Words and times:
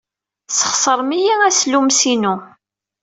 Tesxeṣrem-iyi 0.47 1.33
aslummes-inu! 1.47 2.35